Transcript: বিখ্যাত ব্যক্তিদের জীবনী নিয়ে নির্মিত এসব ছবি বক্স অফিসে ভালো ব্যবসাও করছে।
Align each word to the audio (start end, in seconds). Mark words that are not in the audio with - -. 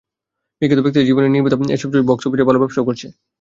বিখ্যাত 0.61 0.79
ব্যক্তিদের 0.81 1.07
জীবনী 1.09 1.27
নিয়ে 1.27 1.35
নির্মিত 1.37 1.73
এসব 1.75 1.89
ছবি 1.91 2.07
বক্স 2.09 2.23
অফিসে 2.27 2.47
ভালো 2.49 2.61
ব্যবসাও 2.61 2.87
করছে। 2.87 3.07